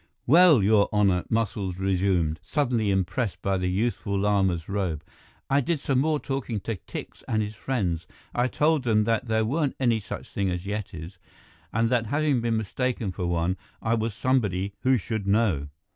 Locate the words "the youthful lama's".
3.59-4.67